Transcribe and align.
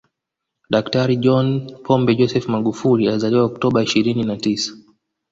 Daktari 0.73 1.15
John 1.17 1.77
Pombe 1.83 2.13
Joseph 2.15 2.47
Magufuli 2.47 3.07
alizaliwa 3.07 3.43
Oktoba 3.43 3.83
ishirini 3.83 4.23
na 4.23 4.37
tisa 4.37 4.73